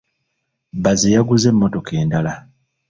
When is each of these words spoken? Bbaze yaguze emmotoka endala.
Bbaze 0.77 1.07
yaguze 1.15 1.45
emmotoka 1.49 1.91
endala. 2.01 2.33